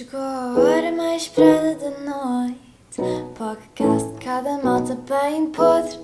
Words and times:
Chegou 0.00 0.18
a 0.18 0.58
hora 0.58 0.90
mais 0.92 1.24
esperada 1.24 1.74
da 1.74 1.90
noite. 2.00 3.02
Podcast 3.36 4.12
de 4.14 4.24
cada 4.24 4.56
malta 4.56 4.94
bem 4.94 5.52
podre. 5.52 5.98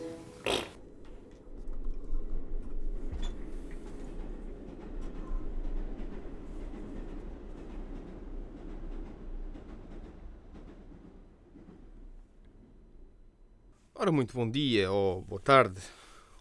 Ora, 13.95 14.13
muito 14.13 14.35
bom 14.35 14.47
dia 14.47 14.93
ou 14.93 15.23
boa 15.23 15.41
tarde. 15.41 15.81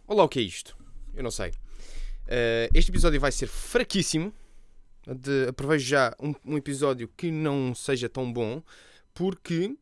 Olá, 0.05 0.25
o 0.25 0.27
que 0.27 0.39
é 0.39 0.41
isto? 0.41 0.75
Eu 1.13 1.23
não 1.23 1.31
sei. 1.31 1.53
Eh, 2.27 2.69
este 2.73 2.91
episódio 2.91 3.21
vai 3.21 3.31
ser 3.31 3.47
fraquíssimo. 3.47 4.33
De, 5.07 5.51
prevejo 5.53 5.85
já 5.85 6.15
um, 6.19 6.33
um 6.43 6.57
episódio 6.57 7.07
que 7.15 7.29
não 7.29 7.75
seja 7.75 8.09
tão 8.09 8.31
bom, 8.31 8.61
porque 9.13 9.77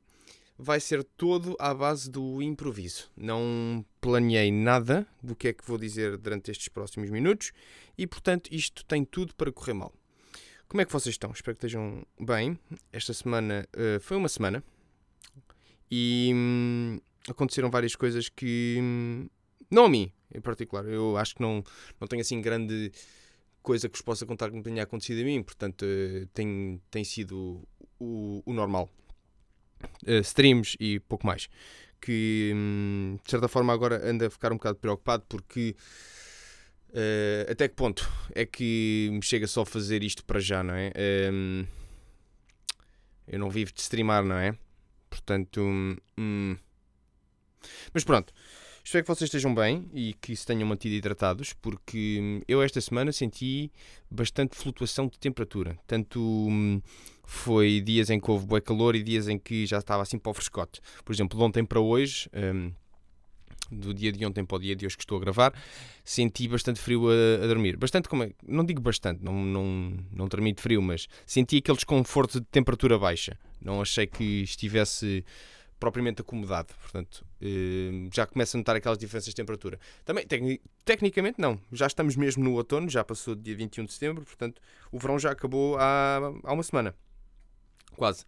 vai 0.58 0.80
ser 0.80 1.04
todo 1.04 1.56
à 1.60 1.74
base 1.74 2.10
do 2.10 2.42
improviso. 2.42 3.10
Não 3.16 3.86
planeei 4.02 4.52
nada 4.52 5.08
do 5.22 5.36
que 5.36 5.48
é 5.50 5.54
que 5.54 5.66
vou 5.66 5.78
dizer 5.78 6.18
durante 6.18 6.52
estes 6.52 6.68
próximos 6.68 7.10
minutos 7.10 7.52
e, 7.98 8.06
portanto, 8.06 8.50
isto 8.52 8.86
tem 8.86 9.04
tudo 9.04 9.34
para 9.36 9.52
correr 9.52 9.74
mal. 9.74 9.94
Como 10.68 10.82
é 10.82 10.86
que 10.86 10.92
vocês 10.92 11.14
estão? 11.14 11.32
Espero 11.32 11.56
que 11.56 11.66
estejam 11.66 12.06
bem. 12.20 12.58
Esta 12.92 13.14
semana 13.14 13.68
eh, 13.74 14.00
foi 14.00 14.18
uma 14.18 14.30
semana 14.30 14.64
e 15.90 16.32
hum, 16.34 17.00
aconteceram 17.30 17.70
várias 17.70 17.96
coisas 17.96 18.28
que. 18.30 18.78
hum, 18.82 19.30
Não 19.70 19.86
a 19.86 19.90
mim, 19.90 20.12
em 20.34 20.42
particular. 20.42 20.86
Eu 20.86 21.16
acho 21.18 21.36
que 21.36 21.42
não, 21.42 21.64
não 22.00 22.08
tenho 22.08 22.22
assim 22.22 22.42
grande 22.42 22.92
coisa 23.64 23.90
que 23.90 23.98
vos 23.98 24.02
possa 24.04 24.26
contar 24.26 24.50
que 24.52 24.58
me 24.58 24.64
tenha 24.64 24.84
acontecido 24.84 25.22
a 25.22 25.26
mim, 25.26 25.42
portanto, 25.42 25.86
eh, 25.86 26.28
tem, 26.34 26.82
tem 26.92 27.04
sido 27.04 27.68
o, 28.00 28.44
o 28.46 28.54
normal. 28.54 28.90
Eh, 30.06 30.20
streams 30.20 30.76
e 30.80 31.00
pouco 31.00 31.26
mais. 31.26 31.50
Que 32.02 32.52
hum, 32.56 33.18
de 33.24 33.32
certa 33.32 33.48
forma 33.48 33.74
agora 33.74 34.08
ando 34.10 34.26
a 34.26 34.30
ficar 34.30 34.52
um 34.52 34.58
bocado 34.58 34.78
preocupado 34.78 35.24
porque. 35.28 35.76
eh, 36.94 37.48
até 37.50 37.68
que 37.68 37.76
ponto 37.76 38.10
é 38.36 38.46
que 38.46 39.10
me 39.12 39.22
chega 39.24 39.48
só 39.48 39.66
fazer 39.66 40.04
isto 40.04 40.24
para 40.26 40.40
já, 40.40 40.64
não 40.64 40.76
é? 40.76 40.92
Hum, 41.32 41.66
eu 43.28 43.40
não 43.40 43.50
vivo 43.50 43.72
de 43.74 43.82
streamar, 43.82 44.24
não 44.24 44.36
é? 44.38 44.56
Portanto, 45.10 45.62
hum, 46.18 46.58
mas 47.94 48.04
pronto, 48.04 48.34
espero 48.84 49.04
que 49.04 49.08
vocês 49.08 49.28
estejam 49.28 49.56
bem 49.56 49.90
e 49.94 50.14
que 50.14 50.36
se 50.36 50.46
tenham 50.46 50.68
mantido 50.68 50.94
hidratados, 50.96 51.54
porque 51.54 52.20
hum, 52.22 52.42
eu 52.48 52.62
esta 52.62 52.82
semana 52.82 53.12
senti 53.12 53.72
bastante 54.10 54.56
flutuação 54.56 55.08
de 55.08 55.18
temperatura. 55.18 55.78
Tanto 55.88 56.20
hum, 56.20 56.82
foi 57.24 57.82
dias 57.82 58.10
em 58.10 58.20
que 58.20 58.30
houve 58.30 58.46
bué 58.46 58.60
calor 58.62 58.96
e 58.96 59.04
dias 59.04 59.28
em 59.28 59.40
que 59.40 59.66
já 59.66 59.80
estava 59.80 60.04
assim 60.04 60.20
para 60.20 60.32
o 60.32 60.34
frescote. 60.34 60.82
Por 61.04 61.14
exemplo, 61.14 61.38
de 61.38 61.44
ontem 61.44 61.64
para 61.64 61.80
hoje, 61.80 62.30
hum, 62.34 62.72
do 63.72 63.94
dia 63.94 64.12
de 64.12 64.26
ontem 64.26 64.46
para 64.46 64.58
o 64.58 64.60
dia 64.60 64.76
de 64.76 64.86
hoje 64.86 64.98
que 64.98 65.04
estou 65.04 65.18
a 65.18 65.22
gravar, 65.22 65.54
senti 66.04 66.48
bastante 66.48 66.80
frio 66.80 67.10
a, 67.10 67.44
a 67.44 67.48
dormir. 67.48 67.78
Bastante, 67.78 68.10
como 68.10 68.24
é? 68.24 68.32
não 68.48 68.66
digo 68.66 68.82
bastante, 68.82 69.24
não, 69.24 69.34
não, 69.34 69.98
não 70.12 70.28
dormi 70.28 70.54
de 70.54 70.62
frio, 70.62 70.82
mas 70.82 71.08
senti 71.26 71.58
aquele 71.58 71.78
desconforto 71.78 72.40
de 72.40 72.46
temperatura 72.48 73.00
baixa. 73.00 73.38
Não 73.62 73.82
achei 73.82 74.06
que 74.06 74.44
estivesse 74.44 75.24
propriamente 75.84 76.22
acomodado. 76.22 76.74
Portanto, 76.82 77.26
eh, 77.42 78.08
já 78.14 78.26
começo 78.26 78.56
a 78.56 78.58
notar 78.58 78.74
aquelas 78.78 78.98
diferenças 78.98 79.28
de 79.28 79.36
temperatura. 79.36 79.78
Também, 80.06 80.26
tecni- 80.26 80.62
tecnicamente, 80.86 81.42
não. 81.42 81.60
Já 81.74 81.88
estamos 81.88 82.16
mesmo 82.16 82.42
no 82.42 82.54
outono, 82.54 82.90
já 82.90 83.04
passou 83.04 83.36
dia 83.36 83.54
21 83.54 83.84
de 83.84 83.92
setembro, 83.92 84.24
portanto, 84.24 84.62
o 84.94 84.98
verão 84.98 85.20
já 85.20 85.32
acabou 85.32 85.76
há, 85.78 86.20
há 86.46 86.54
uma 86.54 86.64
semana. 86.64 86.96
Quase. 87.98 88.24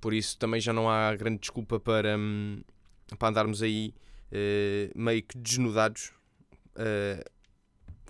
Por 0.00 0.12
isso, 0.12 0.36
também 0.36 0.60
já 0.60 0.72
não 0.72 0.90
há 0.90 1.14
grande 1.14 1.38
desculpa 1.38 1.78
para, 1.78 2.18
hum, 2.18 2.60
para 3.16 3.28
andarmos 3.28 3.62
aí 3.62 3.94
eh, 4.32 4.90
meio 4.96 5.22
que 5.22 5.38
desnudados, 5.38 6.10
eh, 6.74 7.24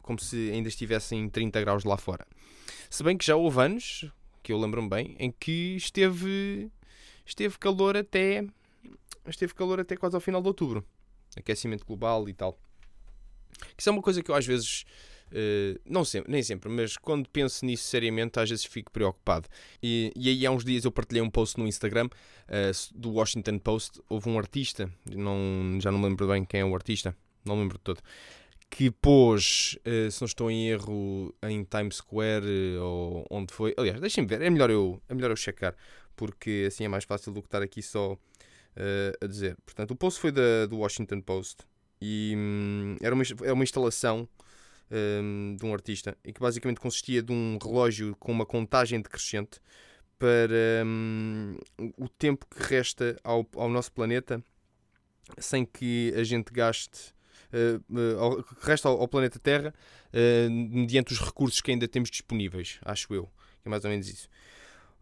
como 0.01 0.19
se 0.19 0.51
ainda 0.53 0.69
estivessem 0.71 1.29
30 1.29 1.61
graus 1.61 1.85
lá 1.85 1.99
fora. 1.99 2.27
Se 2.89 3.03
bem 3.03 3.15
que 3.19 3.27
já 3.27 3.37
houve 3.37 3.61
anos, 3.61 4.11
que 4.43 4.55
eu 4.55 4.59
lembro-me 4.59 4.89
bem, 4.89 5.15
em 5.19 5.31
que 5.31 5.77
esteve, 5.77 6.71
esteve 7.27 7.59
calor 7.59 7.95
até 7.95 8.43
esteve 9.31 9.55
calor 9.55 9.81
até 9.81 9.97
quase 9.97 10.15
ao 10.15 10.21
final 10.21 10.41
de 10.41 10.49
outubro. 10.49 10.85
Aquecimento 11.37 11.85
global 11.85 12.29
e 12.29 12.33
tal. 12.33 12.59
Isso 13.77 13.89
é 13.89 13.93
uma 13.93 14.03
coisa 14.03 14.23
que 14.23 14.31
eu 14.31 14.35
às 14.35 14.47
vezes, 14.47 14.85
eh, 15.33 15.79
não 15.85 16.05
sempre, 16.05 16.31
nem 16.31 16.43
sempre, 16.43 16.69
mas 16.69 16.97
quando 16.97 17.29
penso 17.29 17.65
nisso 17.65 17.85
seriamente, 17.85 18.39
às 18.39 18.49
vezes 18.49 18.65
fico 18.65 18.91
preocupado. 18.91 19.49
E, 19.83 20.13
e 20.17 20.29
aí 20.29 20.47
há 20.47 20.51
uns 20.51 20.65
dias 20.65 20.85
eu 20.85 20.93
partilhei 20.93 21.23
um 21.23 21.31
post 21.31 21.59
no 21.59 21.67
Instagram 21.67 22.09
eh, 22.49 22.71
do 22.95 23.13
Washington 23.13 23.59
Post. 23.59 24.01
Houve 24.09 24.29
um 24.29 24.39
artista, 24.39 24.91
não, 25.11 25.79
já 25.81 25.91
não 25.91 25.99
me 25.99 26.09
lembro 26.09 26.27
bem 26.29 26.45
quem 26.45 26.61
é 26.61 26.65
o 26.65 26.75
artista, 26.75 27.17
não 27.45 27.57
me 27.57 27.63
lembro 27.63 27.79
de 27.79 27.85
todo, 27.85 28.01
que 28.71 28.91
pôs, 28.91 29.79
eh, 29.85 30.11
se 30.11 30.21
não 30.21 30.27
estou 30.27 30.51
em 30.51 30.69
erro, 30.69 31.35
em 31.43 31.65
Times 31.65 31.97
Square 31.97 32.77
ou 32.81 33.27
onde 33.31 33.53
foi. 33.53 33.75
Aliás, 33.77 34.01
deixem-me 34.01 34.29
ver, 34.29 34.43
é 34.43 34.51
melhor, 34.51 34.71
eu, 34.71 35.01
é 35.09 35.15
melhor 35.15 35.31
eu 35.31 35.37
checar, 35.37 35.75
porque 36.15 36.67
assim 36.69 36.85
é 36.85 36.89
mais 36.89 37.05
fácil 37.05 37.33
do 37.33 37.41
que 37.41 37.49
estar 37.49 37.63
aqui 37.63 37.83
só 37.83 38.19
eh, 38.77 39.13
a 39.21 39.27
dizer. 39.27 39.57
Portanto, 39.65 39.93
o 39.93 39.97
post 39.97 40.21
foi 40.21 40.33
da, 40.33 40.67
do 40.67 40.79
Washington 40.79 41.21
Post 41.21 41.59
e 42.01 42.35
hum, 42.37 42.97
era, 43.03 43.15
uma, 43.15 43.25
era 43.43 43.55
uma 43.55 43.65
instalação 43.65 44.29
hum, 44.91 45.57
de 45.59 45.65
um 45.67 45.73
artista 45.73 46.17
e 46.25 46.33
que 46.33 46.41
basicamente 46.41 46.81
consistia 46.81 47.23
de 47.23 47.33
um 47.33 47.59
relógio 47.63 48.17
com 48.19 48.33
uma 48.33 48.47
contagem 48.47 49.01
decrescente 49.01 49.61
para 50.19 50.85
hum, 50.87 51.57
o 51.99 52.09
tempo 52.09 52.47
que 52.47 52.63
resta 52.63 53.17
ao, 53.25 53.47
ao 53.57 53.69
nosso 53.69 53.93
planeta 53.93 54.43
sem 55.39 55.65
que 55.65 56.13
a 56.17 56.25
gente 56.25 56.53
gaste. 56.53 57.15
ao- 58.19 58.43
que 58.43 58.67
resta 58.67 58.89
ao, 58.89 59.01
ao 59.01 59.09
planeta 59.09 59.39
Terra 59.39 59.75
eh, 60.13 60.49
mediante 60.49 61.13
os 61.13 61.21
recursos 61.21 61.61
que 61.61 61.71
ainda 61.71 61.89
temos 61.89 62.11
disponíveis, 62.11 62.79
acho 62.85 63.13
eu. 63.15 63.31
É 63.65 63.69
mais 63.69 63.85
ou 63.85 63.91
menos 63.91 64.09
isso. 64.09 64.29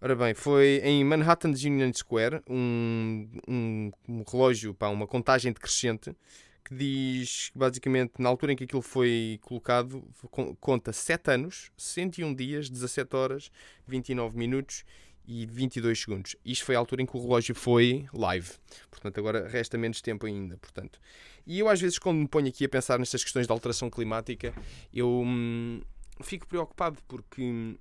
Ora 0.04 0.15
bem, 0.15 0.34
foi 0.34 0.82
em 0.84 1.03
Manhattan's 1.03 1.65
Union 1.65 1.91
Square 1.94 2.42
um, 2.47 3.26
um, 3.48 3.91
um 4.06 4.22
relógio, 4.31 4.75
pá, 4.75 4.88
uma 4.88 5.06
contagem 5.06 5.50
decrescente 5.50 6.15
que 6.62 6.75
diz 6.75 7.50
basicamente 7.54 8.12
na 8.19 8.28
altura 8.28 8.53
em 8.53 8.56
que 8.56 8.64
aquilo 8.64 8.82
foi 8.82 9.38
colocado 9.41 10.06
con- 10.31 10.54
conta 10.56 10.93
7 10.93 11.31
anos, 11.31 11.70
101 11.78 12.34
dias, 12.34 12.69
17 12.69 13.16
horas, 13.16 13.50
29 13.88 14.37
minutos 14.37 14.84
e 15.26 15.47
22 15.47 15.98
segundos. 15.98 16.37
Isto 16.44 16.66
foi 16.66 16.76
a 16.76 16.81
altura 16.81 17.00
em 17.00 17.06
que 17.06 17.16
o 17.16 17.22
relógio 17.22 17.54
foi 17.54 18.04
live. 18.12 18.50
Portanto, 18.91 19.16
agora 19.16 19.48
resta 19.48 19.78
menos 19.78 20.03
tempo 20.03 20.26
ainda. 20.26 20.59
Portanto. 20.59 21.00
E 21.47 21.59
eu 21.59 21.66
às 21.66 21.81
vezes 21.81 21.98
quando 21.98 22.19
me 22.19 22.28
ponho 22.28 22.48
aqui 22.48 22.66
a 22.66 22.69
pensar 22.69 22.98
nestas 22.98 23.25
questões 23.25 23.47
de 23.47 23.53
alteração 23.54 23.88
climática, 23.88 24.53
eu 24.93 25.09
hum, 25.09 25.81
fico 26.20 26.47
preocupado 26.47 26.98
porque 27.09 27.41
hum, 27.41 27.75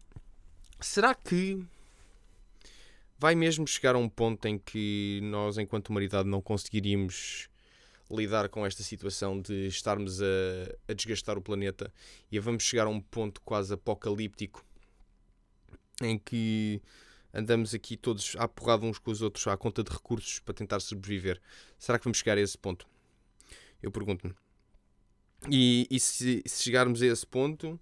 será 0.80 1.14
que 1.14 1.62
vai 3.18 3.36
mesmo 3.36 3.68
chegar 3.68 3.96
a 3.96 3.98
um 3.98 4.10
ponto 4.10 4.48
em 4.48 4.58
que 4.58 5.20
nós, 5.24 5.58
enquanto 5.58 5.90
humanidade, 5.90 6.28
não 6.28 6.42
conseguiríamos 6.42 7.50
lidar 8.12 8.50
com 8.50 8.66
esta 8.66 8.84
situação 8.84 9.42
de 9.42 9.68
estarmos 9.68 10.22
a, 10.22 10.26
a 10.88 10.94
desgastar 10.94 11.38
o 11.38 11.42
planeta 11.42 11.92
e 12.32 12.40
vamos 12.40 12.64
chegar 12.64 12.86
a 12.86 12.90
um 12.90 13.00
ponto 13.00 13.42
quase 13.42 13.74
apocalíptico 13.74 14.64
em 16.02 16.18
que 16.18 16.82
andamos 17.34 17.74
aqui 17.74 17.98
todos 17.98 18.36
à 18.38 18.48
porrada 18.48 18.86
uns 18.86 19.00
com 19.00 19.12
os 19.12 19.22
outros 19.22 19.48
à 19.48 19.58
conta 19.58 19.84
de 19.84 19.92
recursos 19.92 20.40
para 20.40 20.54
tentar 20.54 20.80
sobreviver. 20.80 21.42
Será 21.80 21.98
que 21.98 22.06
vamos 22.06 22.20
chegar 22.20 22.38
a 22.38 22.42
esse 22.42 22.58
ponto? 22.58 22.88
Eu 23.82 23.92
pergunto-me. 23.92 24.34
E, 25.50 25.88
e 25.90 26.00
se, 26.00 26.42
se 26.46 26.64
chegarmos 26.64 27.02
a 27.02 27.06
esse 27.08 27.26
ponto, 27.26 27.80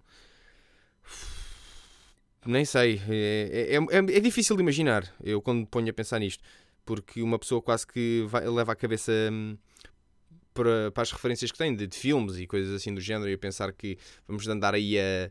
nem 2.46 2.64
sei. 2.64 3.00
É, 3.08 3.76
é, 3.76 3.76
é- 3.76 4.16
é 4.16 4.20
difícil 4.20 4.56
de 4.56 4.62
imaginar. 4.62 5.12
Eu 5.22 5.40
quando 5.42 5.66
ponho 5.66 5.88
a 5.90 5.92
pensar 5.92 6.18
nisto. 6.18 6.42
Porque 6.84 7.22
uma 7.22 7.38
pessoa 7.38 7.62
quase 7.62 7.86
que 7.86 8.24
vai- 8.28 8.46
leva 8.48 8.72
a 8.72 8.76
cabeça 8.76 9.12
hum, 9.30 9.56
para, 10.52 10.90
para 10.90 11.02
as 11.02 11.12
referências 11.12 11.52
que 11.52 11.58
tem 11.58 11.74
de, 11.74 11.86
de 11.86 11.96
filmes 11.96 12.36
e 12.38 12.46
coisas 12.46 12.74
assim 12.74 12.92
do 12.94 13.00
género 13.00 13.30
e 13.30 13.34
a 13.34 13.38
pensar 13.38 13.72
que 13.72 13.96
vamos 14.26 14.46
andar 14.48 14.74
aí 14.74 14.98
a, 14.98 15.30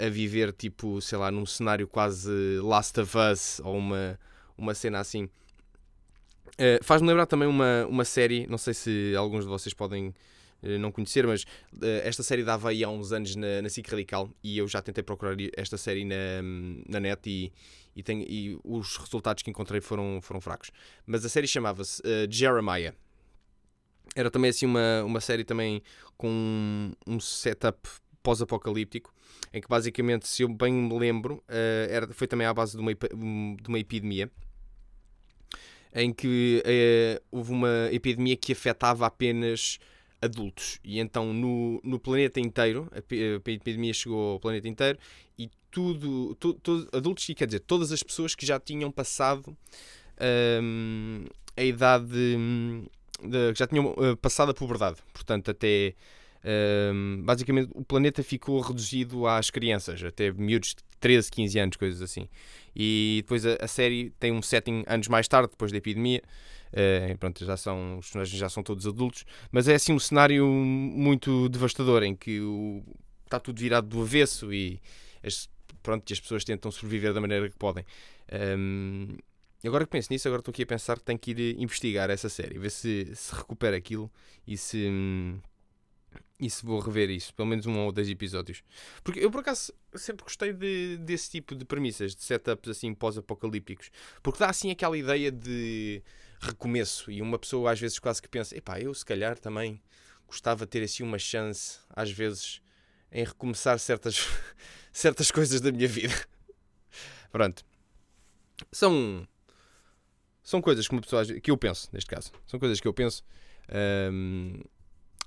a, 0.00 0.06
a 0.06 0.08
viver 0.08 0.52
tipo, 0.52 1.00
sei 1.02 1.18
lá, 1.18 1.30
num 1.30 1.44
cenário 1.44 1.86
quase 1.88 2.30
Last 2.62 2.98
of 3.00 3.16
Us 3.18 3.60
ou 3.64 3.76
uma, 3.76 4.18
uma 4.56 4.74
cena 4.74 5.00
assim. 5.00 5.28
Eh, 6.56 6.78
Faz-me 6.82 7.08
lembrar 7.08 7.26
também 7.26 7.48
uma, 7.48 7.86
uma 7.86 8.04
série, 8.04 8.46
não 8.46 8.58
sei 8.58 8.74
se 8.74 9.14
alguns 9.16 9.44
de 9.44 9.50
vocês 9.50 9.74
podem 9.74 10.14
não 10.62 10.90
conhecer, 10.90 11.26
mas 11.26 11.44
eh, 11.80 12.02
esta 12.04 12.22
série 12.22 12.42
dava 12.42 12.70
aí 12.70 12.82
há 12.82 12.88
uns 12.88 13.12
anos 13.12 13.36
na, 13.36 13.62
na 13.62 13.68
SIC 13.68 13.88
Radical 13.88 14.30
e 14.42 14.58
eu 14.58 14.66
já 14.66 14.82
tentei 14.82 15.04
procurar 15.04 15.36
esta 15.56 15.76
série 15.76 16.04
na, 16.04 16.42
na 16.88 17.00
net 17.00 17.28
e, 17.28 17.52
e, 17.94 18.02
tenho, 18.02 18.22
e 18.28 18.58
os 18.64 18.96
resultados 18.96 19.42
que 19.42 19.50
encontrei 19.50 19.80
foram, 19.80 20.20
foram 20.20 20.40
fracos. 20.40 20.70
Mas 21.06 21.24
a 21.24 21.28
série 21.28 21.46
chamava-se 21.46 22.02
eh, 22.04 22.26
Jeremiah. 22.28 22.94
Era 24.16 24.30
também 24.30 24.50
assim 24.50 24.66
uma, 24.66 25.04
uma 25.04 25.20
série 25.20 25.44
também 25.44 25.82
com 26.16 26.28
um, 26.28 26.92
um 27.06 27.20
setup 27.20 27.88
pós-apocalíptico, 28.22 29.14
em 29.52 29.60
que 29.60 29.68
basicamente, 29.68 30.26
se 30.26 30.42
eu 30.42 30.48
bem 30.48 30.72
me 30.72 30.98
lembro, 30.98 31.36
uh, 31.48 31.90
era, 31.90 32.12
foi 32.12 32.26
também 32.26 32.46
à 32.46 32.52
base 32.52 32.76
de 32.76 32.82
uma, 32.82 32.92
de 32.92 33.68
uma 33.68 33.78
epidemia, 33.78 34.30
em 35.94 36.12
que 36.12 36.62
uh, 36.64 37.24
houve 37.30 37.52
uma 37.52 37.88
epidemia 37.92 38.36
que 38.36 38.52
afetava 38.52 39.06
apenas 39.06 39.78
adultos. 40.20 40.78
E 40.84 40.98
então 40.98 41.32
no, 41.32 41.80
no 41.84 41.98
planeta 41.98 42.40
inteiro, 42.40 42.88
a, 42.92 42.98
a 42.98 43.52
epidemia 43.52 43.92
chegou 43.92 44.32
ao 44.32 44.40
planeta 44.40 44.68
inteiro 44.68 44.98
e 45.38 45.50
tudo, 45.70 46.34
tu, 46.36 46.54
tu, 46.54 46.88
adultos, 46.92 47.28
e 47.28 47.34
quer 47.34 47.46
dizer, 47.46 47.60
todas 47.60 47.92
as 47.92 48.02
pessoas 48.02 48.34
que 48.34 48.44
já 48.44 48.58
tinham 48.58 48.90
passado 48.90 49.56
um, 50.62 51.24
a 51.56 51.62
idade, 51.62 52.06
de, 52.06 53.54
já 53.54 53.66
tinham 53.66 53.92
uh, 53.92 54.16
passado 54.16 54.50
a 54.50 54.54
puberdade. 54.54 54.96
Portanto, 55.12 55.50
até 55.50 55.94
um, 56.44 57.22
basicamente 57.24 57.70
o 57.74 57.84
planeta 57.84 58.22
ficou 58.22 58.60
reduzido 58.60 59.26
às 59.26 59.50
crianças, 59.50 60.02
até 60.02 60.30
miúdos 60.32 60.70
de 60.70 60.82
13, 61.00 61.30
15 61.30 61.58
anos, 61.58 61.76
coisas 61.76 62.02
assim. 62.02 62.28
E 62.74 63.20
depois 63.22 63.44
a, 63.44 63.56
a 63.60 63.68
série 63.68 64.10
tem 64.18 64.32
um 64.32 64.42
setting 64.42 64.84
anos 64.86 65.08
mais 65.08 65.26
tarde, 65.26 65.50
depois 65.50 65.72
da 65.72 65.78
epidemia. 65.78 66.22
Uh, 66.68 67.16
pronto, 67.18 67.44
já 67.44 67.56
são, 67.56 67.98
os 67.98 68.06
personagens 68.06 68.38
já 68.38 68.48
são 68.48 68.62
todos 68.62 68.86
adultos, 68.86 69.24
mas 69.50 69.68
é 69.68 69.74
assim 69.74 69.92
um 69.92 69.98
cenário 69.98 70.46
muito 70.46 71.48
devastador 71.48 72.02
em 72.02 72.14
que 72.14 72.40
o, 72.40 72.82
está 73.24 73.40
tudo 73.40 73.58
virado 73.58 73.88
do 73.88 74.02
avesso 74.02 74.52
e 74.52 74.80
as, 75.24 75.48
pronto, 75.82 76.12
as 76.12 76.20
pessoas 76.20 76.44
tentam 76.44 76.70
sobreviver 76.70 77.14
da 77.14 77.20
maneira 77.20 77.48
que 77.48 77.56
podem. 77.56 77.84
Um, 78.30 79.16
agora 79.64 79.84
que 79.84 79.90
penso 79.90 80.12
nisso, 80.12 80.28
agora 80.28 80.40
estou 80.40 80.52
aqui 80.52 80.62
a 80.62 80.66
pensar 80.66 80.98
que 80.98 81.04
tenho 81.04 81.18
que 81.18 81.30
ir 81.30 81.58
investigar 81.58 82.10
essa 82.10 82.28
série, 82.28 82.58
ver 82.58 82.70
se, 82.70 83.10
se 83.14 83.34
recupera 83.34 83.76
aquilo 83.76 84.10
e 84.46 84.56
se. 84.56 84.86
Hum, 86.40 86.48
se 86.48 86.64
vou 86.64 86.78
rever 86.78 87.10
isso, 87.10 87.34
pelo 87.34 87.48
menos 87.48 87.66
um 87.66 87.78
ou 87.78 87.92
dois 87.92 88.08
episódios. 88.08 88.62
Porque 89.02 89.18
eu, 89.18 89.30
por 89.30 89.40
acaso, 89.40 89.72
sempre 89.94 90.24
gostei 90.24 90.52
de, 90.52 90.96
desse 90.98 91.30
tipo 91.30 91.54
de 91.54 91.64
premissas, 91.64 92.14
de 92.14 92.22
setups 92.22 92.70
assim 92.70 92.94
pós-apocalípticos. 92.94 93.90
Porque 94.22 94.38
dá 94.38 94.48
assim 94.48 94.70
aquela 94.70 94.96
ideia 94.96 95.32
de 95.32 96.02
recomeço. 96.40 97.10
E 97.10 97.20
uma 97.20 97.38
pessoa 97.38 97.72
às 97.72 97.80
vezes 97.80 97.98
quase 97.98 98.22
que 98.22 98.28
pensa: 98.28 98.56
epá, 98.56 98.80
eu 98.80 98.94
se 98.94 99.04
calhar 99.04 99.38
também 99.38 99.82
gostava 100.26 100.64
de 100.64 100.70
ter 100.70 100.82
assim 100.82 101.02
uma 101.02 101.18
chance, 101.18 101.80
às 101.90 102.10
vezes, 102.10 102.60
em 103.10 103.24
recomeçar 103.24 103.78
certas, 103.78 104.28
certas 104.92 105.30
coisas 105.30 105.60
da 105.60 105.72
minha 105.72 105.88
vida. 105.88 106.14
Pronto. 107.32 107.64
São. 108.70 109.26
São 110.42 110.62
coisas 110.62 110.86
que 110.86 110.94
uma 110.94 111.02
pessoa. 111.02 111.24
que 111.24 111.50
eu 111.50 111.56
penso, 111.56 111.88
neste 111.92 112.08
caso. 112.08 112.30
São 112.46 112.60
coisas 112.60 112.80
que 112.80 112.86
eu 112.86 112.94
penso. 112.94 113.22
Um, 114.12 114.60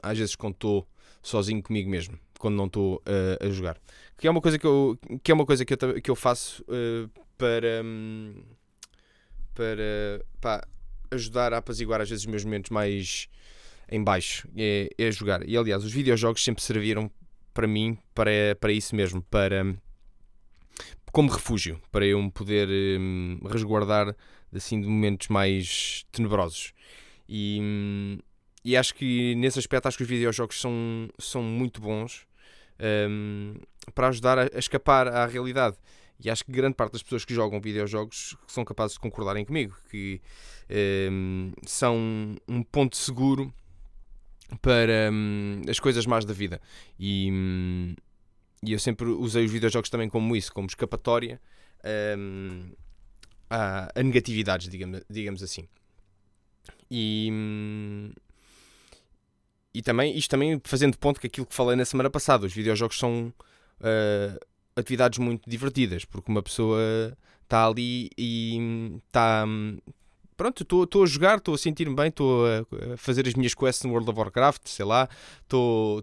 às 0.01 0.17
vezes 0.17 0.35
estou 0.35 0.87
sozinho 1.21 1.61
comigo 1.61 1.89
mesmo, 1.89 2.19
quando 2.39 2.55
não 2.55 2.65
estou 2.65 2.95
uh, 2.97 3.45
a 3.45 3.49
jogar. 3.49 3.77
Que 4.17 4.27
é 4.27 4.31
uma 4.31 4.41
coisa 4.41 4.57
que 4.57 4.65
eu, 4.65 4.97
que 5.23 5.31
é 5.31 5.33
uma 5.33 5.45
coisa 5.45 5.65
que 5.65 5.73
eu, 5.73 6.01
que 6.01 6.11
eu 6.11 6.15
faço 6.15 6.63
uh, 6.63 7.09
para, 7.37 7.83
um, 7.83 8.43
para 9.53 10.23
pá, 10.39 10.67
ajudar 11.11 11.53
a 11.53 11.57
apaziguar 11.57 12.01
às 12.01 12.09
vezes 12.09 12.25
os 12.25 12.31
meus 12.31 12.43
momentos 12.43 12.69
mais 12.71 13.27
em 13.89 14.03
baixo, 14.03 14.47
é, 14.55 14.89
é 14.97 15.11
jogar. 15.11 15.47
E 15.47 15.57
aliás, 15.57 15.83
os 15.83 15.91
videojogos 15.91 16.43
sempre 16.43 16.63
serviram 16.63 17.11
para 17.53 17.67
mim 17.67 17.97
para, 18.15 18.55
para 18.59 18.71
isso 18.71 18.95
mesmo, 18.95 19.21
para 19.23 19.75
como 21.11 21.29
refúgio, 21.29 21.81
para 21.91 22.05
eu 22.05 22.21
me 22.21 22.31
poder 22.31 22.69
um, 22.97 23.39
resguardar 23.49 24.15
assim 24.53 24.79
de 24.79 24.87
momentos 24.87 25.27
mais 25.27 26.05
tenebrosos. 26.11 26.73
E, 27.27 27.59
hum, 27.61 28.19
e 28.63 28.77
acho 28.77 28.93
que 28.93 29.35
nesse 29.35 29.59
aspecto 29.59 29.87
acho 29.87 29.97
que 29.97 30.03
os 30.03 30.09
videojogos 30.09 30.59
são, 30.59 31.09
são 31.17 31.41
muito 31.41 31.81
bons 31.81 32.27
um, 33.09 33.55
para 33.93 34.09
ajudar 34.09 34.37
a, 34.37 34.43
a, 34.43 34.59
escapar 34.59 35.07
à 35.07 35.25
realidade. 35.25 35.77
E 36.23 36.29
acho 36.29 36.45
que 36.45 36.51
grande 36.51 36.75
parte 36.75 36.93
das 36.93 37.01
pessoas 37.01 37.25
que 37.25 37.33
jogam 37.33 37.59
videojogos 37.59 38.37
são 38.47 38.63
capazes 38.63 38.93
de 38.93 38.99
concordarem 38.99 39.43
comigo, 39.43 39.75
que 39.89 40.21
um, 41.09 41.51
são 41.65 42.35
um 42.47 42.61
ponto 42.61 42.95
seguro 42.95 43.51
para 44.61 45.09
um, 45.11 45.61
as 45.67 45.79
coisas 45.79 46.05
mais 46.05 46.23
da 46.23 46.33
vida. 46.33 46.61
E, 46.99 47.29
hum, 47.31 47.95
e 48.63 48.73
eu 48.73 48.79
sempre 48.79 49.07
usei 49.07 49.45
os 49.45 49.51
videojogos 49.51 49.89
também 49.89 50.09
como 50.09 50.35
isso, 50.35 50.53
como 50.53 50.67
escapatória 50.67 51.41
hum, 52.17 52.71
a, 53.49 53.91
a 53.95 54.03
negatividades, 54.03 54.69
digamos, 54.69 55.01
digamos 55.09 55.41
assim. 55.41 55.67
E, 56.89 57.29
hum, 57.31 58.11
e 59.73 59.81
também, 59.81 60.17
isto 60.17 60.29
também 60.29 60.59
fazendo 60.63 60.97
ponto 60.97 61.19
com 61.19 61.27
aquilo 61.27 61.45
que 61.45 61.53
falei 61.53 61.75
na 61.75 61.85
semana 61.85 62.09
passada, 62.09 62.45
os 62.45 62.53
videojogos 62.53 62.97
são 62.97 63.33
uh, 63.79 64.39
atividades 64.75 65.19
muito 65.19 65.49
divertidas, 65.49 66.05
porque 66.05 66.31
uma 66.31 66.41
pessoa 66.41 67.17
está 67.43 67.67
ali 67.67 68.09
e 68.17 68.99
está. 69.07 69.45
Pronto, 70.35 70.63
estou 70.63 71.03
a 71.03 71.05
jogar, 71.05 71.37
estou 71.37 71.53
a 71.53 71.57
sentir-me 71.57 71.95
bem, 71.95 72.07
estou 72.07 72.45
a 72.47 72.97
fazer 72.97 73.27
as 73.27 73.35
minhas 73.35 73.53
quests 73.53 73.83
no 73.83 73.91
World 73.91 74.09
of 74.09 74.17
Warcraft, 74.17 74.63
sei 74.65 74.83
lá, 74.83 75.07
estou 75.43 76.01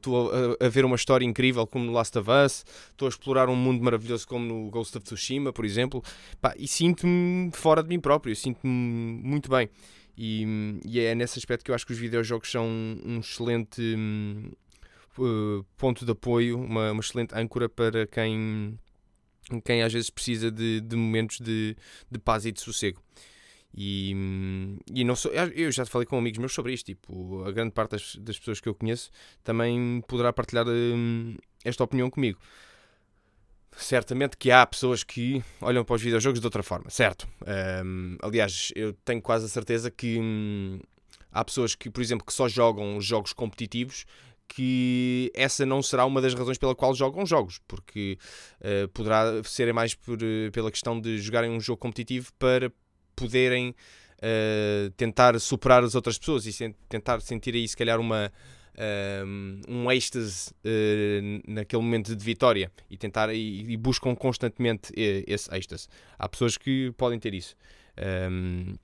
a, 0.60 0.64
a 0.64 0.68
ver 0.68 0.84
uma 0.84 0.94
história 0.94 1.26
incrível 1.26 1.66
como 1.66 1.84
no 1.84 1.92
Last 1.92 2.16
of 2.16 2.30
Us, 2.30 2.64
estou 2.90 3.06
a 3.06 3.08
explorar 3.08 3.48
um 3.48 3.56
mundo 3.56 3.82
maravilhoso 3.82 4.28
como 4.28 4.46
no 4.46 4.70
Ghost 4.70 4.96
of 4.96 5.04
Tsushima, 5.04 5.52
por 5.52 5.64
exemplo, 5.64 6.04
Pá, 6.40 6.54
e 6.56 6.68
sinto-me 6.68 7.50
fora 7.52 7.82
de 7.82 7.88
mim 7.88 7.98
próprio, 7.98 8.36
sinto-me 8.36 8.70
muito 8.70 9.50
bem. 9.50 9.68
E, 10.20 10.44
e, 10.84 10.98
é 10.98 11.14
nesse 11.14 11.38
aspecto 11.38 11.64
que 11.64 11.70
eu 11.70 11.76
acho 11.76 11.86
que 11.86 11.92
os 11.92 11.98
videojogos 11.98 12.50
são 12.50 12.66
um 12.66 13.20
excelente 13.20 13.80
uh, 15.16 15.64
ponto 15.76 16.04
de 16.04 16.10
apoio, 16.10 16.58
uma, 16.60 16.90
uma, 16.90 17.00
excelente 17.00 17.32
âncora 17.36 17.68
para 17.68 18.04
quem, 18.04 18.76
quem 19.64 19.80
às 19.80 19.92
vezes 19.92 20.10
precisa 20.10 20.50
de, 20.50 20.80
de 20.80 20.96
momentos 20.96 21.38
de, 21.38 21.76
de 22.10 22.18
paz 22.18 22.44
e 22.44 22.50
de 22.50 22.60
sossego. 22.60 23.00
E, 23.72 24.10
e 24.92 25.04
não 25.04 25.14
sou, 25.14 25.30
eu 25.30 25.70
já 25.70 25.86
falei 25.86 26.04
com 26.04 26.18
amigos 26.18 26.40
meus 26.40 26.52
sobre 26.52 26.72
isto. 26.72 26.86
Tipo, 26.86 27.44
a 27.44 27.52
grande 27.52 27.70
parte 27.70 27.92
das, 27.92 28.16
das 28.16 28.36
pessoas 28.36 28.60
que 28.60 28.68
eu 28.68 28.74
conheço 28.74 29.12
também 29.44 30.02
poderá 30.08 30.32
partilhar 30.32 30.66
hum, 30.66 31.36
esta 31.64 31.84
opinião 31.84 32.10
comigo 32.10 32.40
certamente 33.82 34.36
que 34.36 34.50
há 34.50 34.66
pessoas 34.66 35.04
que 35.04 35.42
olham 35.60 35.84
para 35.84 35.96
os 35.96 36.02
videojogos 36.02 36.40
de 36.40 36.46
outra 36.46 36.62
forma, 36.62 36.90
certo? 36.90 37.28
Um, 37.84 38.16
aliás, 38.22 38.72
eu 38.74 38.92
tenho 39.04 39.22
quase 39.22 39.46
a 39.46 39.48
certeza 39.48 39.90
que 39.90 40.18
hum, 40.18 40.80
há 41.32 41.44
pessoas 41.44 41.74
que, 41.74 41.88
por 41.88 42.02
exemplo, 42.02 42.26
que 42.26 42.32
só 42.32 42.48
jogam 42.48 43.00
jogos 43.00 43.32
competitivos 43.32 44.04
que 44.48 45.30
essa 45.34 45.66
não 45.66 45.82
será 45.82 46.06
uma 46.06 46.22
das 46.22 46.32
razões 46.32 46.56
pela 46.56 46.74
qual 46.74 46.94
jogam 46.94 47.26
jogos, 47.26 47.60
porque 47.68 48.18
uh, 48.60 48.88
poderá 48.88 49.42
ser 49.44 49.72
mais 49.74 49.94
por, 49.94 50.16
uh, 50.16 50.50
pela 50.52 50.70
questão 50.70 50.98
de 50.98 51.18
jogarem 51.18 51.50
um 51.50 51.60
jogo 51.60 51.78
competitivo 51.78 52.32
para 52.38 52.72
poderem 53.14 53.74
uh, 54.18 54.90
tentar 54.96 55.38
superar 55.38 55.84
as 55.84 55.94
outras 55.94 56.18
pessoas 56.18 56.46
e 56.46 56.74
tentar 56.88 57.20
sentir 57.20 57.54
aí 57.54 57.68
se 57.68 57.76
calhar 57.76 58.00
uma 58.00 58.32
um 59.68 59.90
êxtase 59.90 60.50
uh, 60.50 61.42
naquele 61.46 61.82
momento 61.82 62.14
de 62.14 62.24
vitória 62.24 62.70
e 62.88 62.96
tentar 62.96 63.34
e, 63.34 63.76
buscam 63.76 64.14
constantemente 64.14 64.92
eh, 64.96 65.24
esse 65.26 65.52
êxtase. 65.54 65.88
Há 66.18 66.28
pessoas 66.28 66.56
que 66.56 66.92
podem 66.96 67.18
ter 67.18 67.34
isso. 67.34 67.56
Um, 68.30 68.76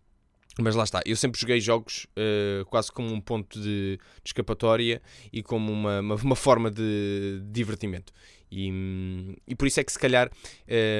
mas 0.60 0.76
lá 0.76 0.84
está, 0.84 1.02
eu 1.04 1.16
sempre 1.16 1.40
joguei 1.40 1.60
jogos 1.60 2.06
uh, 2.16 2.64
quase 2.66 2.90
como 2.92 3.12
um 3.12 3.20
ponto 3.20 3.60
de, 3.60 3.96
de 3.96 4.00
escapatória 4.24 5.02
e 5.32 5.42
como 5.42 5.72
uma, 5.72 6.00
uma, 6.00 6.14
uma 6.14 6.36
forma 6.36 6.70
de, 6.70 7.40
de 7.42 7.50
divertimento. 7.50 8.12
E, 8.50 8.70
e, 9.48 9.54
por 9.56 9.66
isso 9.66 9.80
é 9.80 9.84
que 9.84 9.90
se 9.90 9.98
calhar 9.98 10.30